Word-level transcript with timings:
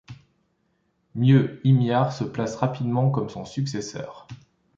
Mieux, 1.13 1.61
Himyar 1.63 2.11
se 2.11 2.23
place 2.23 2.55
rapidement 2.55 3.11
comme 3.11 3.29
son 3.29 3.45
successeur. 3.45 4.27